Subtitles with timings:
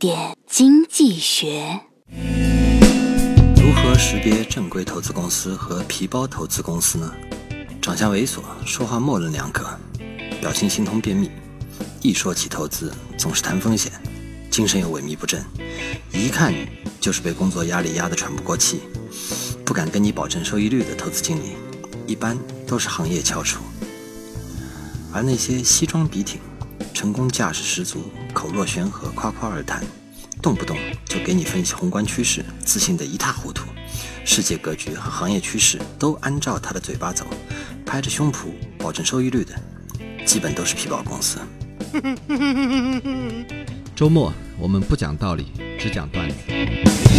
[0.00, 1.78] 点经济学。
[3.56, 7.12] 如何识别正规投资公司和皮包投资公司呢？
[7.82, 9.78] 长相猥琐，说话模棱两可，
[10.40, 11.30] 表情形同便秘，
[12.00, 13.92] 一说起投资总是谈风险，
[14.50, 15.44] 精神又萎靡不振，
[16.14, 16.54] 一看
[16.98, 18.80] 就是被工作压力压得喘不过气，
[19.66, 21.56] 不敢跟你保证收益率的投资经理，
[22.06, 23.60] 一般都是行业翘楚。
[25.12, 26.40] 而那些西装笔挺、
[27.00, 29.82] 成功架势十足、口若悬河、夸夸而谈，
[30.42, 33.64] 动不动就给你分析宏观趋势，自信的一塌糊涂，
[34.22, 37.26] 世界格局和行业趋势都按照他的嘴巴走，
[37.86, 39.54] 拍着胸脯保证收益率的，
[40.26, 41.38] 基本都是皮包公司。
[43.96, 47.09] 周末我们不讲道理，只讲段子。